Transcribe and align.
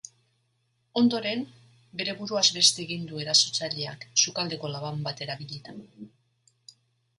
Ondoren, 1.01 1.43
bere 1.99 2.15
buruaz 2.21 2.47
beste 2.57 2.83
egin 2.87 3.05
du 3.13 3.21
erasotzaileak, 3.27 4.09
sukaldeko 4.25 4.75
laban 4.75 5.07
bat 5.11 5.25
erabilita. 5.29 5.79